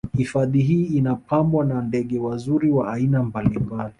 Hifadhii 0.17 0.61
hii 0.61 0.85
inapambwa 0.85 1.65
na 1.65 1.81
ndege 1.81 2.19
wazuri 2.19 2.71
wa 2.71 2.93
aina 2.93 3.23
mbalimbali 3.23 3.87